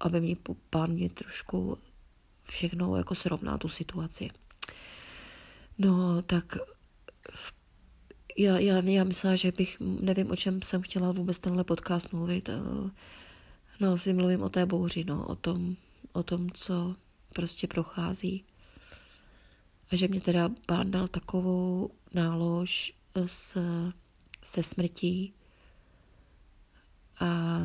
aby 0.00 0.20
mě 0.20 0.36
pán 0.70 0.90
mě 0.90 1.10
trošku 1.10 1.78
všechno 2.42 2.96
jako 2.96 3.14
srovná 3.14 3.58
tu 3.58 3.68
situaci. 3.68 4.30
No, 5.78 6.22
tak 6.22 6.58
já, 8.38 8.58
já, 8.58 8.80
já 8.80 9.04
myslela, 9.04 9.36
že 9.36 9.52
bych, 9.52 9.76
nevím, 9.80 10.30
o 10.30 10.36
čem 10.36 10.62
jsem 10.62 10.82
chtěla 10.82 11.12
vůbec 11.12 11.38
tenhle 11.38 11.64
podcast 11.64 12.12
mluvit. 12.12 12.48
No, 13.80 13.98
si 13.98 14.12
mluvím 14.12 14.42
o 14.42 14.48
té 14.48 14.66
bouři, 14.66 15.04
no, 15.04 15.26
o 15.26 15.34
tom, 15.34 15.76
o 16.12 16.22
tom, 16.22 16.50
co 16.50 16.96
prostě 17.34 17.66
prochází. 17.66 18.44
A 19.92 19.96
že 19.96 20.08
mě 20.08 20.20
teda 20.20 20.48
pán 20.66 20.90
dal 20.90 21.08
takovou 21.08 21.90
nálož 22.14 22.92
s, 23.26 23.58
se 24.44 24.62
smrtí 24.62 25.34
a 27.20 27.58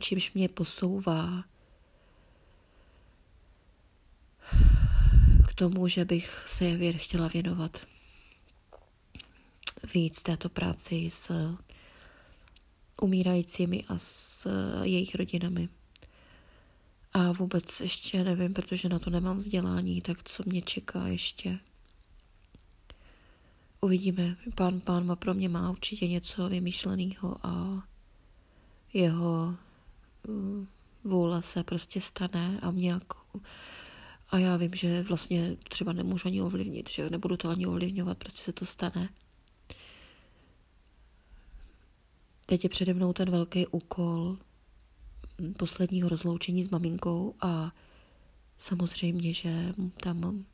čímž 0.00 0.32
mě 0.32 0.48
posouvá 0.48 1.44
k 5.48 5.54
tomu, 5.54 5.88
že 5.88 6.04
bych 6.04 6.44
se 6.48 6.76
věr 6.76 6.96
chtěla 6.96 7.28
věnovat 7.28 7.86
víc 9.94 10.22
této 10.22 10.48
práci 10.48 11.08
s 11.12 11.56
umírajícími 13.02 13.84
a 13.88 13.98
s 13.98 14.48
jejich 14.82 15.14
rodinami. 15.14 15.68
A 17.14 17.32
vůbec 17.32 17.80
ještě 17.80 18.24
nevím, 18.24 18.54
protože 18.54 18.88
na 18.88 18.98
to 18.98 19.10
nemám 19.10 19.36
vzdělání, 19.36 20.00
tak 20.00 20.18
co 20.24 20.42
mě 20.46 20.62
čeká 20.62 21.06
ještě. 21.06 21.58
Uvidíme. 23.80 24.36
Pán, 24.54 24.80
pán 24.80 25.06
má 25.06 25.16
pro 25.16 25.34
mě 25.34 25.48
má 25.48 25.70
určitě 25.70 26.08
něco 26.08 26.48
vymýšleného 26.48 27.46
a 27.46 27.82
jeho 28.92 29.56
mm, 30.28 30.66
vůle 31.04 31.42
se 31.42 31.62
prostě 31.62 32.00
stane 32.00 32.60
a 32.62 32.70
nějak 32.70 33.04
a 34.30 34.38
já 34.38 34.56
vím, 34.56 34.74
že 34.74 35.02
vlastně 35.02 35.56
třeba 35.68 35.92
nemůžu 35.92 36.28
ani 36.28 36.42
ovlivnit, 36.42 36.90
že 36.90 37.10
nebudu 37.10 37.36
to 37.36 37.48
ani 37.48 37.66
ovlivňovat, 37.66 38.18
prostě 38.18 38.42
se 38.42 38.52
to 38.52 38.66
stane. 38.66 39.08
Teď 42.46 42.64
je 42.64 42.70
přede 42.70 42.94
mnou 42.94 43.12
ten 43.12 43.30
velký 43.30 43.66
úkol 43.66 44.36
posledního 45.56 46.08
rozloučení 46.08 46.64
s 46.64 46.70
maminkou 46.70 47.34
a 47.40 47.72
samozřejmě, 48.58 49.32
že 49.32 49.74
tam 50.00 50.44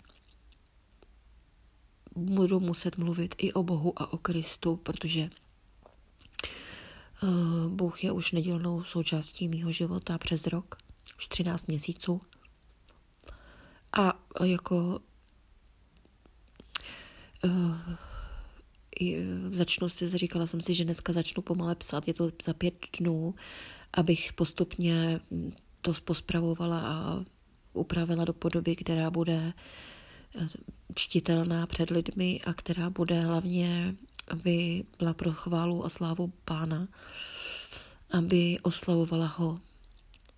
budu 2.17 2.61
muset 2.61 2.99
mluvit 2.99 3.35
i 3.39 3.53
o 3.53 3.63
Bohu 3.63 4.03
a 4.03 4.13
o 4.13 4.17
Kristu, 4.17 4.77
protože 4.77 5.21
eh, 5.21 5.31
Bůh 7.69 8.05
je 8.05 8.13
už 8.13 8.33
nedělnou 8.33 8.85
součástí 8.85 9.49
mýho 9.49 9.73
života 9.73 10.19
přes 10.19 10.47
rok, 10.47 10.77
už 11.19 11.29
13 11.29 11.67
měsíců. 11.67 12.21
A 13.93 14.21
jako 14.45 15.01
uh, 17.45 17.77
začnu 19.51 19.89
si, 19.89 20.19
říkala 20.19 20.47
jsem 20.47 20.61
si, 20.61 20.75
že 20.75 20.85
dneska 20.85 21.13
začnu 21.13 21.43
pomale 21.43 21.75
psát, 21.75 22.09
je 22.09 22.15
to 22.15 22.31
za 22.45 22.55
pět 22.55 22.75
dnů, 23.01 23.35
abych 23.93 24.33
postupně 24.33 25.21
to 25.81 25.93
pospravovala 26.05 26.81
a 26.81 27.25
upravila 27.73 28.25
do 28.25 28.33
podoby, 28.33 28.77
která 28.77 29.11
bude 29.11 29.53
eh, 30.39 30.49
čtitelná 30.95 31.67
před 31.67 31.91
lidmi 31.91 32.41
a 32.45 32.55
která 32.55 32.91
bude 32.91 33.21
hlavně, 33.21 33.95
aby 34.29 34.85
byla 34.99 35.15
pro 35.15 35.33
chválu 35.33 35.85
a 35.85 35.89
slávu 35.89 36.33
pána, 36.45 36.89
aby 38.11 38.59
oslavovala 38.63 39.27
ho 39.27 39.61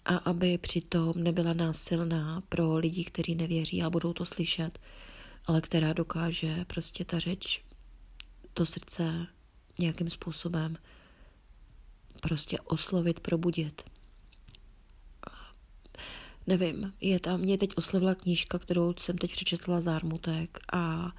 a 0.04 0.16
aby 0.16 0.58
přitom 0.58 1.12
nebyla 1.16 1.52
násilná 1.52 2.42
pro 2.48 2.76
lidi, 2.76 3.04
kteří 3.04 3.34
nevěří 3.34 3.82
a 3.82 3.90
budou 3.90 4.12
to 4.12 4.24
slyšet, 4.24 4.78
ale 5.46 5.60
která 5.60 5.92
dokáže 5.92 6.64
prostě 6.64 7.04
ta 7.04 7.18
řeč, 7.18 7.64
to 8.54 8.66
srdce 8.66 9.26
nějakým 9.78 10.10
způsobem 10.10 10.76
prostě 12.22 12.60
oslovit, 12.60 13.20
probudit. 13.20 13.82
Nevím, 16.46 16.92
je 17.00 17.20
tam, 17.20 17.40
mě 17.40 17.58
teď 17.58 17.70
oslovila 17.76 18.14
knížka, 18.14 18.58
kterou 18.58 18.94
jsem 18.98 19.18
teď 19.18 19.32
přečetla 19.32 19.80
Zármutek 19.80 20.58
a 20.72 21.12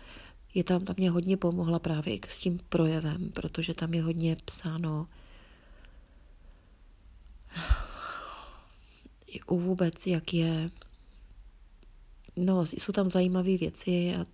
je 0.53 0.63
tam, 0.63 0.85
tam 0.85 0.95
mě 0.97 1.09
hodně 1.09 1.37
pomohla 1.37 1.79
právě 1.79 2.19
s 2.29 2.37
tím 2.37 2.59
projevem, 2.69 3.29
protože 3.33 3.73
tam 3.73 3.93
je 3.93 4.03
hodně 4.03 4.37
psáno 4.45 5.07
u 9.47 9.59
vůbec, 9.59 10.07
jak 10.07 10.33
je, 10.33 10.71
no, 12.35 12.65
jsou 12.65 12.93
tam 12.93 13.09
zajímavé 13.09 13.57
věci 13.57 14.15
a 14.15 14.25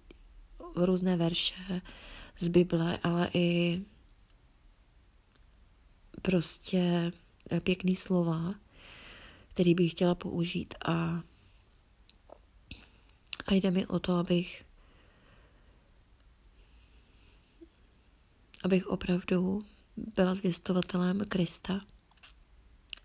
různé 0.76 1.18
verše 1.18 1.82
z 2.38 2.48
Bible, 2.48 2.98
ale 3.04 3.30
i 3.34 3.82
prostě 6.22 7.12
pěkný 7.64 7.96
slova, 7.96 8.56
který 9.54 9.76
bych 9.76 9.92
chtěla 9.92 10.16
použít 10.16 10.76
a, 10.86 11.24
a 13.48 13.54
jde 13.54 13.72
mi 13.72 13.88
o 13.88 14.00
to, 14.00 14.14
abych 14.14 14.66
abych 18.64 18.88
opravdu 18.88 19.66
byla 20.16 20.36
zvěstovatelem 20.36 21.26
Krista 21.26 21.82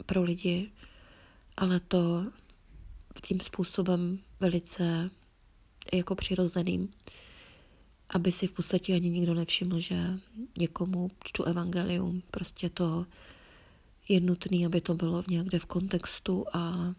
pro 0.07 0.23
lidi, 0.23 0.73
ale 1.57 1.81
to 1.81 2.27
tím 3.23 3.41
způsobem 3.41 4.19
velice 4.41 5.11
jako 5.93 6.15
přirozeným, 6.15 6.93
aby 8.15 8.33
si 8.33 8.47
v 8.47 8.53
podstatě 8.53 8.95
ani 8.95 9.11
nikdo 9.11 9.35
nevšiml, 9.35 9.81
že 9.81 10.19
někomu 10.59 11.11
čtu 11.25 11.45
evangelium. 11.45 12.23
Prostě 12.31 12.69
to 12.69 13.07
je 14.09 14.21
nutné, 14.21 14.67
aby 14.67 14.81
to 14.81 14.95
bylo 14.95 15.25
někde 15.29 15.59
v 15.59 15.67
kontextu 15.67 16.47
a 16.53 16.95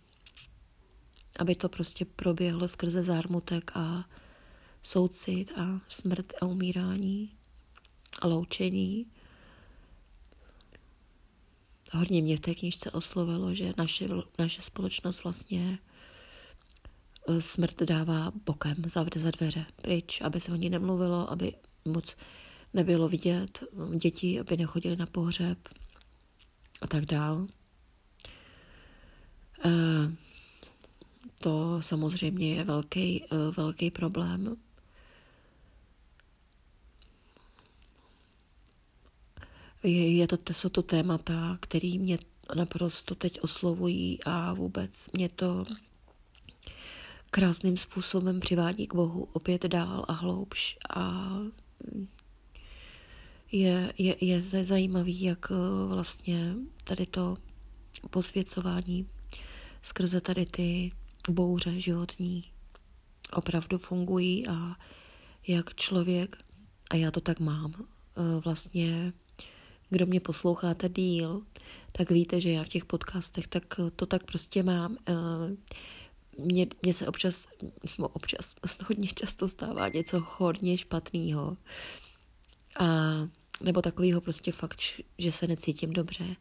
aby 1.39 1.55
to 1.55 1.69
prostě 1.69 2.05
proběhlo 2.05 2.67
skrze 2.67 3.03
zármutek 3.03 3.71
a 3.75 4.09
soucit 4.83 5.51
a 5.57 5.81
smrt 5.89 6.33
a 6.41 6.45
umírání 6.45 7.31
a 8.21 8.27
loučení 8.27 9.05
hodně 11.95 12.21
mě 12.21 12.37
v 12.37 12.39
té 12.39 12.55
knižce 12.55 12.91
oslovilo, 12.91 13.55
že 13.55 13.73
naše, 13.77 14.07
naše 14.39 14.61
společnost 14.61 15.23
vlastně 15.23 15.79
smrt 17.39 17.83
dává 17.83 18.31
bokem, 18.45 18.75
zavře 18.85 19.19
za 19.19 19.31
dveře, 19.31 19.65
pryč, 19.81 20.21
aby 20.21 20.39
se 20.39 20.51
o 20.51 20.55
ní 20.55 20.69
nemluvilo, 20.69 21.31
aby 21.31 21.53
moc 21.85 22.15
nebylo 22.73 23.09
vidět 23.09 23.63
děti, 23.95 24.39
aby 24.39 24.57
nechodili 24.57 24.95
na 24.95 25.05
pohřeb 25.05 25.57
a 26.81 26.87
tak 26.87 27.05
dál. 27.05 27.47
E, 29.65 29.69
to 31.39 31.81
samozřejmě 31.81 32.55
je 32.55 32.63
velký, 32.63 33.23
e, 33.23 33.27
velký 33.57 33.91
problém 33.91 34.57
je, 39.87 40.27
to 40.27 40.53
jsou 40.53 40.69
to 40.69 40.81
témata, 40.81 41.57
které 41.61 41.97
mě 41.97 42.19
naprosto 42.55 43.15
teď 43.15 43.41
oslovují 43.41 44.19
a 44.25 44.53
vůbec 44.53 45.09
mě 45.13 45.29
to 45.29 45.65
krásným 47.35 47.77
způsobem 47.77 48.39
přivádí 48.39 48.87
k 48.87 48.95
Bohu 48.95 49.27
opět 49.33 49.65
dál 49.65 50.05
a 50.07 50.13
hloubš 50.13 50.77
a 50.95 51.29
je, 53.51 53.93
je, 53.97 54.15
je 54.25 54.41
zajímavý, 54.63 55.21
jak 55.21 55.51
eh, 55.51 55.55
vlastně 55.87 56.55
tady 56.83 57.05
to 57.05 57.37
posvěcování 58.09 59.07
skrze 59.81 60.21
tady 60.21 60.45
ty 60.45 60.91
bouře 61.29 61.79
životní 61.79 62.43
opravdu 63.33 63.77
fungují 63.77 64.47
a 64.47 64.75
jak 65.47 65.75
člověk, 65.75 66.37
a 66.89 66.95
já 66.95 67.11
to 67.11 67.21
tak 67.21 67.39
mám, 67.39 67.73
eh, 67.77 68.39
vlastně, 68.45 69.13
kdo 69.89 70.05
mě 70.05 70.19
posloucháte 70.19 70.89
díl, 70.89 71.41
tak 71.91 72.11
víte, 72.11 72.41
že 72.41 72.51
já 72.51 72.63
v 72.63 72.69
těch 72.69 72.85
podcastech 72.85 73.47
tak 73.47 73.63
to 73.95 74.05
tak 74.05 74.23
prostě 74.23 74.63
mám. 74.63 74.97
Mně, 76.37 76.67
mně 76.81 76.93
se 76.93 77.07
občas, 77.07 77.47
občas 77.99 78.55
hodně 78.87 79.07
často 79.07 79.47
stává 79.47 79.87
něco 79.87 80.25
hodně 80.37 80.77
špatného. 80.77 81.57
A 82.79 82.85
nebo 83.61 83.81
takového 83.81 84.21
prostě 84.21 84.51
fakt, 84.51 84.79
že 85.17 85.31
se 85.31 85.47
necítím 85.47 85.93
dobře, 85.93 86.35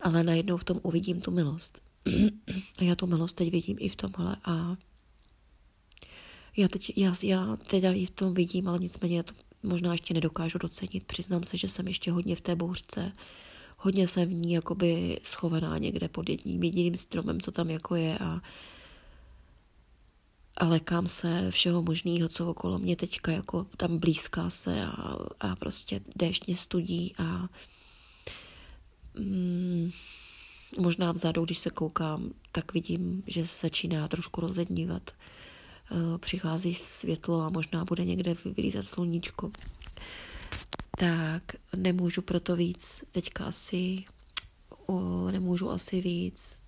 ale 0.00 0.22
najednou 0.22 0.56
v 0.56 0.64
tom 0.64 0.80
uvidím 0.82 1.20
tu 1.20 1.30
milost. 1.30 1.82
a 2.78 2.84
já 2.84 2.94
tu 2.94 3.06
milost 3.06 3.36
teď 3.36 3.50
vidím 3.50 3.76
i 3.80 3.88
v 3.88 3.96
tomhle 3.96 4.36
a 4.44 4.76
já 6.56 6.68
teď, 6.68 6.92
já, 6.98 7.14
já 7.22 7.56
teda 7.56 7.92
i 7.92 8.06
v 8.06 8.10
tom 8.10 8.34
vidím, 8.34 8.68
ale 8.68 8.78
nicméně 8.78 9.16
já 9.16 9.22
to 9.22 9.34
možná 9.62 9.92
ještě 9.92 10.14
nedokážu 10.14 10.58
docenit. 10.58 11.06
Přiznám 11.06 11.44
se, 11.44 11.56
že 11.56 11.68
jsem 11.68 11.86
ještě 11.86 12.12
hodně 12.12 12.36
v 12.36 12.40
té 12.40 12.56
bouřce, 12.56 13.12
hodně 13.76 14.08
jsem 14.08 14.28
v 14.28 14.32
ní 14.32 14.52
jakoby 14.52 15.18
schovaná 15.22 15.78
někde 15.78 16.08
pod 16.08 16.28
jedním 16.28 16.62
jediným 16.62 16.96
stromem, 16.96 17.40
co 17.40 17.52
tam 17.52 17.70
jako 17.70 17.94
je 17.94 18.18
a 18.18 18.40
a 20.60 20.64
lekám 20.64 21.06
se 21.06 21.50
všeho 21.50 21.82
možného, 21.82 22.28
co 22.28 22.50
okolo 22.50 22.78
mě 22.78 22.96
teďka 22.96 23.32
jako 23.32 23.66
tam 23.76 23.98
blízká 23.98 24.50
se 24.50 24.84
a, 24.84 25.16
a 25.40 25.56
prostě 25.56 26.00
déšť 26.16 26.46
mě 26.46 26.56
studí 26.56 27.14
a 27.18 27.48
mm, 29.18 29.90
možná 30.78 31.12
vzadu, 31.12 31.44
když 31.44 31.58
se 31.58 31.70
koukám, 31.70 32.30
tak 32.52 32.74
vidím, 32.74 33.22
že 33.26 33.46
se 33.46 33.66
začíná 33.66 34.08
trošku 34.08 34.40
rozednívat. 34.40 35.10
E, 35.10 36.18
přichází 36.18 36.74
světlo 36.74 37.40
a 37.40 37.50
možná 37.50 37.84
bude 37.84 38.04
někde 38.04 38.36
vylízat 38.44 38.84
sluníčko. 38.84 39.50
Tak 40.98 41.42
nemůžu 41.76 42.22
proto 42.22 42.56
víc 42.56 43.04
teďka 43.10 43.44
asi, 43.44 44.04
o, 44.86 45.30
nemůžu 45.30 45.70
asi 45.70 46.00
víc 46.00 46.60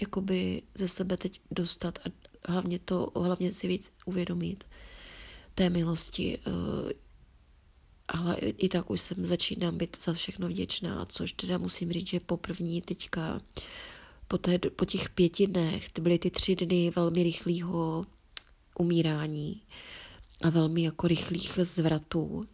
jakoby 0.00 0.62
ze 0.74 0.88
sebe 0.88 1.16
teď 1.16 1.40
dostat 1.50 1.98
a 1.98 2.10
hlavně 2.46 2.78
to, 2.78 3.12
hlavně 3.16 3.52
si 3.52 3.68
víc 3.68 3.92
uvědomit 4.04 4.64
té 5.54 5.70
milosti. 5.70 6.38
Eh, 6.46 6.92
ale 8.08 8.36
i 8.36 8.68
tak 8.68 8.90
už 8.90 9.00
jsem 9.00 9.24
začínám 9.24 9.78
být 9.78 9.96
za 10.04 10.12
všechno 10.12 10.48
vděčná, 10.48 11.06
což 11.08 11.32
teda 11.32 11.58
musím 11.58 11.92
říct, 11.92 12.08
že 12.08 12.20
poprvní 12.20 12.82
teďka 12.82 13.40
po, 14.28 14.38
té, 14.38 14.58
po 14.58 14.84
těch 14.84 15.10
pěti 15.10 15.46
dnech, 15.46 15.88
to 15.88 16.02
byly 16.02 16.18
ty 16.18 16.30
tři 16.30 16.56
dny 16.56 16.92
velmi 16.96 17.22
rychlého 17.22 18.06
umírání 18.78 19.62
a 20.42 20.50
velmi 20.50 20.82
jako 20.82 21.08
rychlých 21.08 21.58
zvratů 21.62 22.46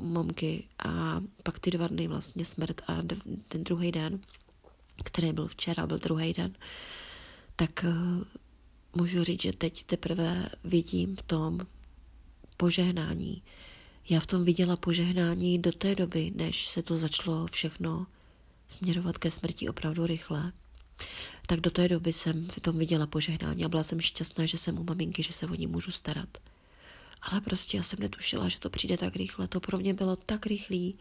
mamky 0.00 0.68
a 0.86 1.20
pak 1.42 1.58
ty 1.58 1.70
dva 1.70 1.86
dny 1.86 2.08
vlastně 2.08 2.44
smrt 2.44 2.80
a 2.86 3.02
ten 3.48 3.64
druhý 3.64 3.92
den, 3.92 4.20
který 5.04 5.32
byl 5.32 5.48
včera, 5.48 5.86
byl 5.86 5.98
druhý 5.98 6.32
den, 6.32 6.52
tak 7.56 7.84
eh, 7.84 7.92
můžu 8.96 9.24
říct, 9.24 9.42
že 9.42 9.52
teď 9.52 9.84
teprve 9.84 10.48
vidím 10.64 11.16
v 11.16 11.22
tom 11.22 11.66
požehnání. 12.56 13.42
Já 14.08 14.20
v 14.20 14.26
tom 14.26 14.44
viděla 14.44 14.76
požehnání 14.76 15.58
do 15.58 15.72
té 15.72 15.94
doby, 15.94 16.32
než 16.34 16.66
se 16.66 16.82
to 16.82 16.98
začalo 16.98 17.46
všechno 17.46 18.06
směrovat 18.68 19.18
ke 19.18 19.30
smrti 19.30 19.68
opravdu 19.68 20.06
rychle. 20.06 20.52
Tak 21.46 21.60
do 21.60 21.70
té 21.70 21.88
doby 21.88 22.12
jsem 22.12 22.48
v 22.48 22.60
tom 22.60 22.78
viděla 22.78 23.06
požehnání 23.06 23.64
a 23.64 23.68
byla 23.68 23.82
jsem 23.82 24.00
šťastná, 24.00 24.46
že 24.46 24.58
jsem 24.58 24.78
u 24.78 24.84
maminky, 24.84 25.22
že 25.22 25.32
se 25.32 25.46
o 25.46 25.54
ní 25.54 25.66
můžu 25.66 25.90
starat. 25.90 26.38
Ale 27.22 27.40
prostě 27.40 27.76
já 27.76 27.82
jsem 27.82 28.00
netušila, 28.00 28.48
že 28.48 28.58
to 28.58 28.70
přijde 28.70 28.96
tak 28.96 29.16
rychle. 29.16 29.48
To 29.48 29.60
pro 29.60 29.78
mě 29.78 29.94
bylo 29.94 30.16
tak 30.16 30.46
rychlý. 30.46 30.98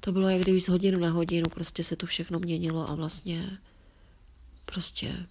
To 0.00 0.12
bylo, 0.12 0.28
jak 0.28 0.42
když 0.42 0.64
z 0.64 0.68
hodinu 0.68 0.98
na 0.98 1.10
hodinu 1.10 1.48
prostě 1.48 1.84
se 1.84 1.96
to 1.96 2.06
všechno 2.06 2.38
měnilo 2.38 2.90
a 2.90 2.94
vlastně 2.94 3.58
prostě 4.64 5.26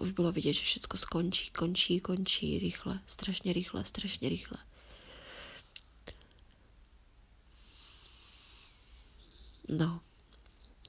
už 0.00 0.12
bylo 0.12 0.32
vidět, 0.32 0.52
že 0.52 0.62
všechno 0.62 0.98
skončí, 0.98 1.50
končí, 1.50 2.00
končí, 2.00 2.58
rychle, 2.58 3.00
strašně 3.06 3.52
rychle, 3.52 3.84
strašně 3.84 4.28
rychle. 4.28 4.58
No, 9.68 10.00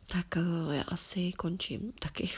tak 0.06 0.38
eh, 0.38 0.76
já 0.76 0.84
asi 0.84 1.32
končím 1.32 1.92
taky. 2.00 2.30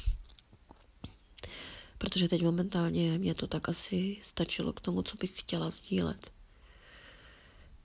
Protože 1.98 2.28
teď 2.28 2.42
momentálně 2.42 3.18
mě 3.18 3.36
to 3.36 3.48
tak 3.48 3.70
asi 3.70 4.18
stačilo 4.24 4.74
k 4.74 4.82
tomu, 4.82 5.02
co 5.02 5.18
bych 5.18 5.40
chtěla 5.40 5.70
sdílet. 5.70 6.32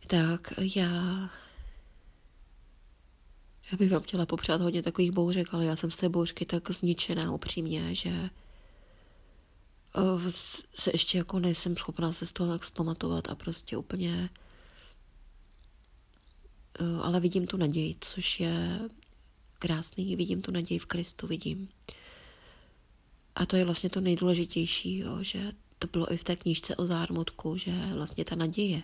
Tak 0.06 0.52
já 0.76 1.30
já 3.72 3.78
bych 3.78 3.90
vám 3.90 4.02
chtěla 4.02 4.26
popřát 4.26 4.60
hodně 4.60 4.82
takových 4.82 5.10
bouřek, 5.10 5.54
ale 5.54 5.64
já 5.64 5.76
jsem 5.76 5.90
z 5.90 5.96
té 5.96 6.08
bouřky 6.08 6.46
tak 6.46 6.70
zničená 6.70 7.32
upřímně, 7.32 7.94
že 7.94 8.30
se 10.74 10.90
ještě 10.94 11.18
jako 11.18 11.38
nejsem 11.38 11.76
schopná 11.76 12.12
se 12.12 12.26
z 12.26 12.32
toho 12.32 12.52
tak 12.52 12.64
zpamatovat 12.64 13.28
a 13.28 13.34
prostě 13.34 13.76
úplně 13.76 14.30
ale 17.02 17.20
vidím 17.20 17.46
tu 17.46 17.56
naději, 17.56 17.96
což 18.00 18.40
je 18.40 18.80
krásný, 19.58 20.16
vidím 20.16 20.42
tu 20.42 20.50
naději 20.50 20.78
v 20.78 20.86
Kristu, 20.86 21.26
vidím. 21.26 21.68
A 23.34 23.46
to 23.46 23.56
je 23.56 23.64
vlastně 23.64 23.90
to 23.90 24.00
nejdůležitější, 24.00 24.98
jo, 24.98 25.22
že 25.22 25.52
to 25.78 25.86
bylo 25.86 26.12
i 26.12 26.16
v 26.16 26.24
té 26.24 26.36
knížce 26.36 26.76
o 26.76 26.86
zármutku, 26.86 27.56
že 27.56 27.72
vlastně 27.94 28.24
ta 28.24 28.34
naděje, 28.34 28.82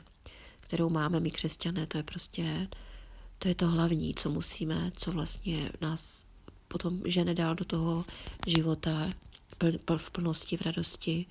kterou 0.60 0.90
máme 0.90 1.20
my 1.20 1.30
křesťané, 1.30 1.86
to 1.86 1.96
je 1.96 2.02
prostě, 2.02 2.68
to 3.38 3.48
je 3.48 3.54
to 3.54 3.68
hlavní, 3.68 4.14
co 4.14 4.30
musíme, 4.30 4.92
co 4.96 5.12
vlastně 5.12 5.70
nás 5.80 6.26
potom 6.68 7.02
žene 7.04 7.34
dál 7.34 7.54
do 7.54 7.64
toho 7.64 8.04
života, 8.46 9.08
v 9.96 10.10
plnosti, 10.10 10.56
v 10.56 10.60
radosti 10.60 11.26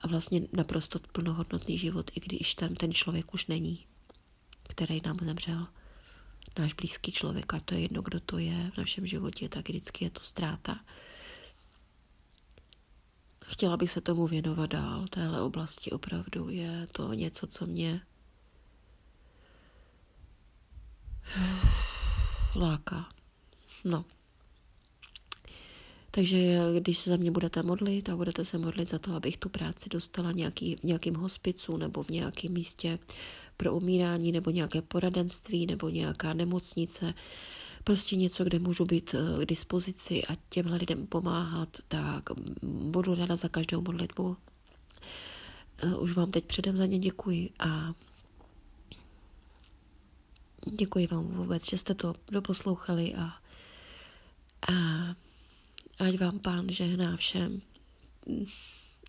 a 0.00 0.06
vlastně 0.06 0.40
naprosto 0.52 0.98
plnohodnotný 1.12 1.78
život, 1.78 2.10
i 2.14 2.20
když 2.20 2.54
tam 2.54 2.74
ten 2.74 2.92
člověk 2.92 3.34
už 3.34 3.46
není, 3.46 3.86
který 4.68 5.00
nám 5.06 5.18
zemřel. 5.22 5.66
Náš 6.58 6.72
blízký 6.72 7.12
člověk, 7.12 7.54
a 7.54 7.60
to 7.60 7.74
je 7.74 7.80
jedno, 7.80 8.02
kdo 8.02 8.20
to 8.20 8.38
je 8.38 8.70
v 8.74 8.78
našem 8.78 9.06
životě, 9.06 9.48
tak 9.48 9.68
vždycky 9.68 10.04
je 10.04 10.10
to 10.10 10.20
ztráta. 10.20 10.80
Chtěla 13.44 13.76
bych 13.76 13.90
se 13.90 14.00
tomu 14.00 14.26
věnovat 14.26 14.70
dál, 14.70 15.08
téhle 15.08 15.40
oblasti 15.40 15.90
opravdu 15.90 16.48
je 16.48 16.86
to 16.92 17.12
něco, 17.12 17.46
co 17.46 17.66
mě 17.66 18.00
láká. 22.54 23.08
No. 23.84 24.04
Takže 26.14 26.58
když 26.80 26.98
se 26.98 27.10
za 27.10 27.16
mě 27.16 27.30
budete 27.30 27.62
modlit 27.62 28.08
a 28.08 28.16
budete 28.16 28.44
se 28.44 28.58
modlit 28.58 28.90
za 28.90 28.98
to, 28.98 29.14
abych 29.14 29.36
tu 29.36 29.48
práci 29.48 29.88
dostala 29.88 30.32
nějaký, 30.32 30.76
v 30.76 30.82
nějakým 30.82 31.14
hospicu 31.14 31.76
nebo 31.76 32.02
v 32.02 32.08
nějakém 32.08 32.52
místě 32.52 32.98
pro 33.56 33.74
umírání 33.74 34.32
nebo 34.32 34.50
nějaké 34.50 34.82
poradenství 34.82 35.66
nebo 35.66 35.88
nějaká 35.88 36.32
nemocnice, 36.32 37.14
prostě 37.84 38.16
něco, 38.16 38.44
kde 38.44 38.58
můžu 38.58 38.84
být 38.84 39.14
eh, 39.14 39.44
k 39.44 39.48
dispozici 39.48 40.24
a 40.24 40.36
těmhle 40.48 40.76
lidem 40.76 41.06
pomáhat, 41.06 41.68
tak 41.88 42.24
budu 42.62 43.14
ráda 43.14 43.36
za 43.36 43.48
každou 43.48 43.80
modlitbu. 43.80 44.36
Eh, 45.78 45.96
už 45.96 46.12
vám 46.12 46.30
teď 46.30 46.44
předem 46.44 46.76
za 46.76 46.86
ně 46.86 46.98
děkuji 46.98 47.50
a 47.58 47.94
děkuji 50.70 51.06
vám 51.06 51.24
vůbec, 51.24 51.70
že 51.70 51.78
jste 51.78 51.94
to 51.94 52.14
doposlouchali 52.30 53.14
a, 53.14 53.24
a 54.72 54.74
Ať 55.98 56.18
vám 56.18 56.38
pán 56.38 56.68
žehná 56.68 57.16
všem. 57.16 57.62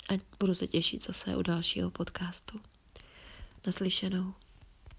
Ať 0.09 0.21
budu 0.39 0.55
se 0.55 0.67
těšit 0.67 1.03
zase 1.03 1.35
u 1.35 1.41
dalšího 1.41 1.91
podcastu. 1.91 2.61
Naslyšenou. 3.65 4.33